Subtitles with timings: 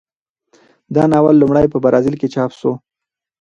[0.95, 2.71] دا ناول لومړی په برازیل کې چاپ شو.